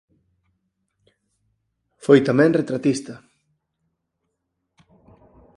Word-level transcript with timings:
Foi 2.05 2.19
tamén 2.27 2.55
retratista. 2.59 3.13